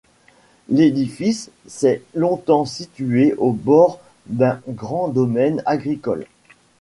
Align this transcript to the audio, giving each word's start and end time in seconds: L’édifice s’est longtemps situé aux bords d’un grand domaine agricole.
L’édifice 0.69 1.51
s’est 1.67 2.01
longtemps 2.15 2.65
situé 2.65 3.35
aux 3.35 3.51
bords 3.51 3.99
d’un 4.25 4.59
grand 4.67 5.09
domaine 5.09 5.61
agricole. 5.67 6.25